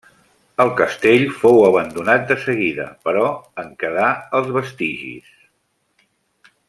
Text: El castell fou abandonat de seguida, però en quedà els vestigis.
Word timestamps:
El 0.63 0.69
castell 0.77 1.25
fou 1.41 1.59
abandonat 1.65 2.25
de 2.31 2.37
seguida, 2.45 2.87
però 3.09 3.27
en 3.65 3.69
quedà 3.85 4.09
els 4.41 4.51
vestigis. 4.57 5.33